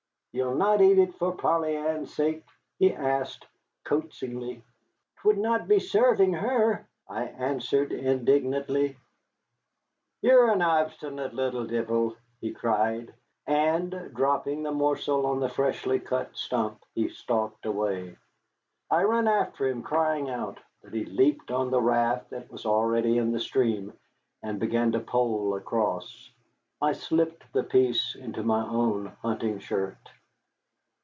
Ye'll 0.33 0.55
not 0.55 0.79
eat 0.81 0.97
it 0.97 1.13
for 1.15 1.33
Polly 1.33 1.75
Ann's 1.75 2.13
sake?" 2.13 2.45
he 2.79 2.93
asked 2.93 3.45
coaxingly. 3.83 4.63
"'Twould 5.17 5.37
not 5.37 5.67
be 5.67 5.77
serving 5.77 6.31
her," 6.31 6.87
I 7.09 7.25
answered 7.25 7.91
indignantly. 7.91 8.95
"Ye're 10.21 10.49
an 10.53 10.61
obstinate 10.61 11.33
little 11.33 11.65
deevil!" 11.65 12.15
he 12.39 12.53
cried, 12.53 13.13
and, 13.45 14.11
dropping 14.13 14.63
the 14.63 14.71
morsel 14.71 15.25
on 15.25 15.41
the 15.41 15.49
freshly 15.49 15.99
cut 15.99 16.33
stump, 16.37 16.79
he 16.95 17.09
stalked 17.09 17.65
away. 17.65 18.15
I 18.89 19.03
ran 19.03 19.27
after 19.27 19.67
him, 19.67 19.83
crying 19.83 20.29
out, 20.29 20.61
but 20.81 20.93
he 20.93 21.03
leaped 21.03 21.51
on 21.51 21.71
the 21.71 21.81
raft 21.81 22.29
that 22.29 22.49
was 22.49 22.65
already 22.65 23.17
in 23.17 23.33
the 23.33 23.41
stream 23.41 23.91
and 24.41 24.61
began 24.61 24.93
to 24.93 25.01
pole 25.01 25.55
across. 25.55 26.31
I 26.81 26.93
slipped 26.93 27.51
the 27.51 27.65
piece 27.65 28.15
into 28.15 28.43
my 28.43 28.65
own 28.65 29.07
hunting 29.21 29.59
shirt. 29.59 29.97